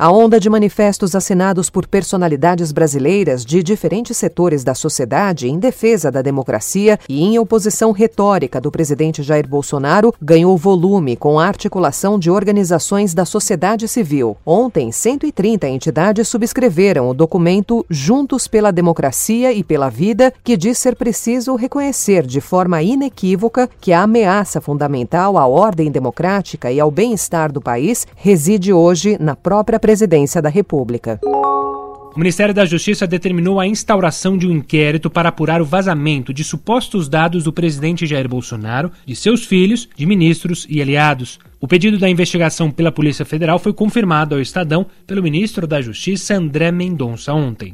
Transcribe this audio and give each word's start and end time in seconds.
A 0.00 0.12
onda 0.12 0.38
de 0.38 0.48
manifestos 0.48 1.16
assinados 1.16 1.68
por 1.68 1.84
personalidades 1.84 2.70
brasileiras 2.70 3.44
de 3.44 3.64
diferentes 3.64 4.16
setores 4.16 4.62
da 4.62 4.72
sociedade 4.72 5.48
em 5.48 5.58
defesa 5.58 6.08
da 6.08 6.22
democracia 6.22 7.00
e 7.08 7.24
em 7.24 7.36
oposição 7.36 7.90
retórica 7.90 8.60
do 8.60 8.70
presidente 8.70 9.24
Jair 9.24 9.48
Bolsonaro 9.48 10.14
ganhou 10.22 10.56
volume 10.56 11.16
com 11.16 11.40
a 11.40 11.46
articulação 11.48 12.16
de 12.16 12.30
organizações 12.30 13.12
da 13.12 13.24
sociedade 13.24 13.88
civil. 13.88 14.36
Ontem, 14.46 14.92
130 14.92 15.66
entidades 15.66 16.28
subscreveram 16.28 17.10
o 17.10 17.14
documento 17.14 17.84
Juntos 17.90 18.46
pela 18.46 18.70
Democracia 18.70 19.52
e 19.52 19.64
pela 19.64 19.88
Vida, 19.88 20.32
que 20.44 20.56
diz 20.56 20.78
ser 20.78 20.94
preciso 20.94 21.56
reconhecer 21.56 22.24
de 22.24 22.40
forma 22.40 22.80
inequívoca 22.80 23.68
que 23.80 23.92
a 23.92 24.02
ameaça 24.02 24.60
fundamental 24.60 25.36
à 25.36 25.44
ordem 25.48 25.90
democrática 25.90 26.70
e 26.70 26.78
ao 26.78 26.88
bem-estar 26.88 27.50
do 27.50 27.60
país 27.60 28.06
reside 28.14 28.72
hoje 28.72 29.16
na 29.18 29.34
própria 29.34 29.87
presidência 29.88 30.42
da 30.42 30.50
República. 30.50 31.18
O 31.24 32.18
Ministério 32.18 32.52
da 32.52 32.66
Justiça 32.66 33.06
determinou 33.06 33.58
a 33.58 33.66
instauração 33.66 34.36
de 34.36 34.46
um 34.46 34.50
inquérito 34.50 35.08
para 35.08 35.30
apurar 35.30 35.62
o 35.62 35.64
vazamento 35.64 36.30
de 36.30 36.44
supostos 36.44 37.08
dados 37.08 37.44
do 37.44 37.54
presidente 37.54 38.06
Jair 38.06 38.28
Bolsonaro, 38.28 38.92
de 39.06 39.16
seus 39.16 39.46
filhos, 39.46 39.88
de 39.96 40.04
ministros 40.04 40.66
e 40.68 40.82
aliados. 40.82 41.38
O 41.58 41.66
pedido 41.66 41.96
da 41.96 42.06
investigação 42.06 42.70
pela 42.70 42.92
Polícia 42.92 43.24
Federal 43.24 43.58
foi 43.58 43.72
confirmado 43.72 44.34
ao 44.34 44.42
Estadão 44.42 44.84
pelo 45.06 45.22
ministro 45.22 45.66
da 45.66 45.80
Justiça 45.80 46.34
André 46.34 46.70
Mendonça 46.70 47.32
ontem. 47.32 47.72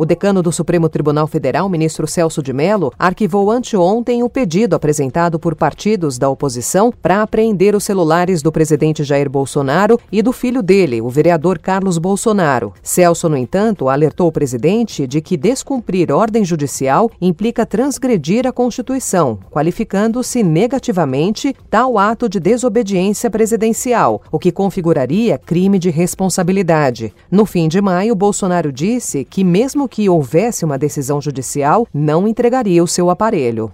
O 0.00 0.06
decano 0.06 0.44
do 0.44 0.52
Supremo 0.52 0.88
Tribunal 0.88 1.26
Federal, 1.26 1.68
ministro 1.68 2.06
Celso 2.06 2.40
de 2.40 2.52
Mello, 2.52 2.92
arquivou 2.96 3.50
anteontem 3.50 4.22
o 4.22 4.28
pedido 4.28 4.76
apresentado 4.76 5.40
por 5.40 5.56
partidos 5.56 6.18
da 6.18 6.30
oposição 6.30 6.92
para 7.02 7.20
apreender 7.20 7.74
os 7.74 7.82
celulares 7.82 8.40
do 8.40 8.52
presidente 8.52 9.02
Jair 9.02 9.28
Bolsonaro 9.28 9.98
e 10.12 10.22
do 10.22 10.32
filho 10.32 10.62
dele, 10.62 11.00
o 11.00 11.08
vereador 11.08 11.58
Carlos 11.58 11.98
Bolsonaro. 11.98 12.72
Celso, 12.80 13.28
no 13.28 13.36
entanto, 13.36 13.88
alertou 13.88 14.28
o 14.28 14.32
presidente 14.32 15.04
de 15.04 15.20
que 15.20 15.36
descumprir 15.36 16.12
ordem 16.12 16.44
judicial 16.44 17.10
implica 17.20 17.66
transgredir 17.66 18.46
a 18.46 18.52
Constituição, 18.52 19.40
qualificando-se 19.50 20.44
negativamente 20.44 21.52
tal 21.68 21.98
ato 21.98 22.28
de 22.28 22.38
desobediência 22.38 23.28
presidencial, 23.28 24.22
o 24.30 24.38
que 24.38 24.52
configuraria 24.52 25.38
crime 25.38 25.76
de 25.76 25.90
responsabilidade. 25.90 27.12
No 27.28 27.44
fim 27.44 27.66
de 27.66 27.80
maio, 27.80 28.14
Bolsonaro 28.14 28.70
disse 28.70 29.24
que, 29.24 29.42
mesmo 29.42 29.87
que 29.88 30.08
houvesse 30.08 30.64
uma 30.64 30.78
decisão 30.78 31.20
judicial, 31.20 31.88
não 31.92 32.28
entregaria 32.28 32.84
o 32.84 32.86
seu 32.86 33.10
aparelho. 33.10 33.70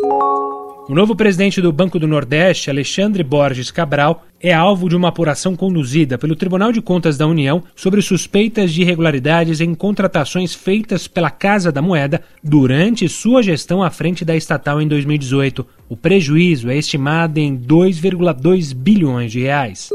O 0.87 0.95
novo 0.95 1.17
presidente 1.17 1.63
do 1.63 1.73
Banco 1.73 1.99
do 1.99 2.07
Nordeste, 2.07 2.69
Alexandre 2.69 3.25
Borges 3.25 3.71
Cabral, 3.71 4.23
é 4.39 4.53
alvo 4.53 4.87
de 4.87 4.95
uma 4.95 5.09
apuração 5.09 5.57
conduzida 5.57 6.19
pelo 6.19 6.37
Tribunal 6.37 6.71
de 6.73 6.83
Contas 6.83 7.17
da 7.17 7.27
União 7.27 7.63
sobre 7.75 8.03
suspeitas 8.03 8.71
de 8.71 8.83
irregularidades 8.83 9.63
em 9.63 9.75
contratações 9.75 10.55
feitas 10.55 11.09
pela 11.09 11.31
Casa 11.31 11.73
da 11.73 11.81
Moeda 11.81 12.21
durante 12.43 13.09
sua 13.09 13.43
gestão 13.43 13.83
à 13.83 13.89
frente 13.89 14.27
da 14.27 14.37
estatal 14.37 14.83
em 14.83 14.87
2018. 14.87 15.67
O 15.89 15.97
prejuízo 15.97 16.69
é 16.69 16.77
estimado 16.77 17.41
em 17.41 17.57
2,2 17.57 18.75
bilhões 18.75 19.33
de 19.33 19.41
reais. 19.41 19.89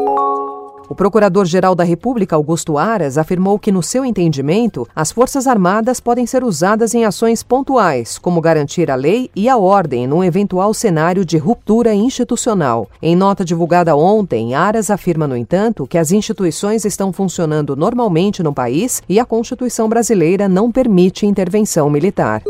O 0.89 0.95
Procurador-Geral 0.95 1.75
da 1.75 1.83
República, 1.83 2.35
Augusto 2.35 2.75
Aras, 2.75 3.15
afirmou 3.15 3.59
que, 3.59 3.71
no 3.71 3.83
seu 3.83 4.03
entendimento, 4.03 4.87
as 4.95 5.11
Forças 5.11 5.45
Armadas 5.45 5.99
podem 5.99 6.25
ser 6.25 6.43
usadas 6.43 6.95
em 6.95 7.05
ações 7.05 7.43
pontuais, 7.43 8.17
como 8.17 8.41
garantir 8.41 8.89
a 8.89 8.95
lei 8.95 9.29
e 9.35 9.47
a 9.47 9.55
ordem 9.55 10.07
num 10.07 10.23
eventual 10.23 10.73
cenário 10.73 11.23
de 11.23 11.37
ruptura 11.37 11.93
institucional. 11.93 12.89
Em 13.03 13.15
nota 13.15 13.45
divulgada 13.45 13.95
ontem, 13.95 14.55
Aras 14.55 14.89
afirma, 14.89 15.27
no 15.27 15.37
entanto, 15.37 15.85
que 15.85 15.97
as 15.97 16.11
instituições 16.11 16.83
estão 16.85 17.13
funcionando 17.13 17.75
normalmente 17.75 18.41
no 18.41 18.51
país 18.51 19.03
e 19.07 19.19
a 19.19 19.25
Constituição 19.25 19.87
brasileira 19.87 20.49
não 20.49 20.71
permite 20.71 21.23
intervenção 21.23 21.87
militar. 21.87 22.41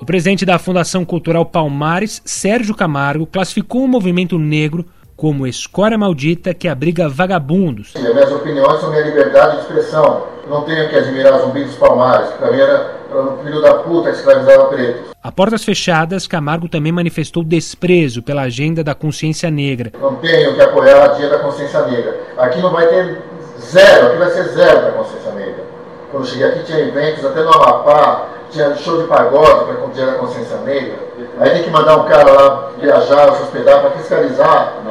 O 0.00 0.06
presidente 0.06 0.46
da 0.46 0.60
Fundação 0.60 1.04
Cultural 1.04 1.44
Palmares, 1.46 2.22
Sérgio 2.24 2.74
Camargo, 2.74 3.26
classificou 3.26 3.84
o 3.84 3.88
movimento 3.88 4.38
negro 4.38 4.86
como 5.22 5.46
escória 5.46 5.96
maldita 5.96 6.52
que 6.52 6.66
abriga 6.66 7.08
vagabundos. 7.08 7.92
As 7.94 8.02
minhas 8.02 8.32
opiniões 8.32 8.80
são 8.80 8.90
minha 8.90 9.04
liberdade 9.04 9.52
de 9.54 9.62
expressão. 9.62 10.24
Não 10.50 10.62
tenho 10.62 10.88
que 10.88 10.96
admirar 10.96 11.38
Zumbi 11.38 11.62
dos 11.62 11.76
Palmares, 11.76 12.30
que 12.30 12.38
também 12.38 12.60
era 12.60 12.96
um 13.14 13.36
filho 13.44 13.62
da 13.62 13.74
puta 13.74 14.10
que 14.10 14.16
escravizava 14.16 14.64
pretos. 14.64 15.12
A 15.22 15.30
portas 15.30 15.62
fechadas, 15.62 16.26
Camargo 16.26 16.68
também 16.68 16.90
manifestou 16.90 17.44
desprezo 17.44 18.20
pela 18.20 18.42
agenda 18.42 18.82
da 18.82 18.96
consciência 18.96 19.48
negra. 19.48 19.92
Não 20.00 20.16
tenho 20.16 20.56
que 20.56 20.60
apoiar 20.60 20.96
a 20.96 21.12
agenda 21.12 21.38
da 21.38 21.38
consciência 21.38 21.82
negra. 21.82 22.20
Aqui 22.36 22.60
não 22.60 22.72
vai 22.72 22.88
ter 22.88 23.22
zero, 23.60 24.08
aqui 24.08 24.16
vai 24.16 24.30
ser 24.30 24.42
zero 24.48 24.82
da 24.86 24.90
consciência 24.90 25.30
negra. 25.30 25.64
Quando 26.10 26.24
eu 26.24 26.30
cheguei 26.30 26.48
aqui 26.48 26.64
tinha 26.64 26.80
eventos 26.80 27.24
até 27.24 27.44
no 27.44 27.54
Amapá, 27.54 28.26
tinha 28.50 28.74
show 28.74 29.00
de 29.00 29.06
pagode 29.06 29.66
para 29.66 29.86
o 29.86 29.90
dia 29.90 30.06
da 30.06 30.14
consciência 30.14 30.56
negra. 30.58 30.98
Aí 31.38 31.50
tem 31.50 31.62
que 31.62 31.70
mandar 31.70 31.96
um 31.96 32.08
cara 32.08 32.30
lá 32.30 32.70
viajar, 32.80 33.36
se 33.36 33.42
hospedar 33.44 33.80
para 33.80 33.92
fiscalizar. 33.92 34.81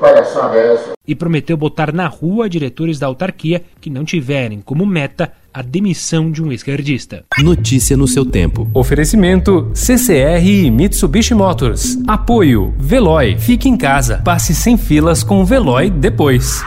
Palhaçada 0.00 0.56
é 0.56 0.74
essa. 0.74 0.92
E 1.06 1.14
prometeu 1.14 1.56
botar 1.56 1.92
na 1.92 2.06
rua 2.06 2.48
diretores 2.48 2.98
da 2.98 3.06
autarquia 3.06 3.62
que 3.80 3.90
não 3.90 4.04
tiverem 4.04 4.60
como 4.60 4.84
meta 4.84 5.32
a 5.52 5.62
demissão 5.62 6.30
de 6.30 6.42
um 6.42 6.52
esquerdista. 6.52 7.24
Notícia 7.38 7.96
no 7.96 8.06
seu 8.06 8.26
tempo. 8.26 8.68
Oferecimento 8.74 9.70
CCR 9.72 10.44
e 10.44 10.70
Mitsubishi 10.70 11.34
Motors. 11.34 11.96
Apoio 12.06 12.74
Veloy. 12.78 13.38
Fique 13.38 13.68
em 13.68 13.76
casa. 13.76 14.20
Passe 14.22 14.54
sem 14.54 14.76
filas 14.76 15.22
com 15.22 15.40
o 15.40 15.46
Veloy 15.46 15.88
depois. 15.88 16.62